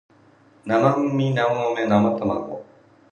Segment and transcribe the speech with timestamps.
[0.65, 0.79] 生
[1.09, 2.65] 麦生ゴミ生卵